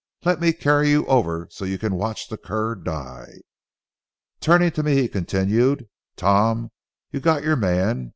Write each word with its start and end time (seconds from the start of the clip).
Let 0.25 0.39
me 0.39 0.51
carry 0.51 0.89
you 0.89 1.05
over 1.05 1.47
so 1.51 1.63
you 1.63 1.77
can 1.77 1.93
watch 1.93 2.27
the 2.27 2.35
cur 2.35 2.73
die." 2.73 3.33
Turning 4.39 4.71
to 4.71 4.81
me 4.81 4.95
he 4.95 5.07
continued: 5.07 5.87
"Tom, 6.15 6.71
you've 7.11 7.21
got 7.21 7.43
your 7.43 7.55
man. 7.55 8.09